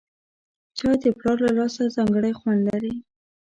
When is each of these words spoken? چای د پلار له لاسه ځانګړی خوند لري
چای 0.77 0.95
د 1.03 1.05
پلار 1.17 1.37
له 1.45 1.51
لاسه 1.59 1.81
ځانګړی 1.95 2.31
خوند 2.39 2.61
لري 2.69 2.93